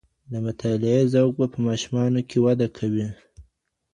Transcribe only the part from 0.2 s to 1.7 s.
د مطالعې ذوق به په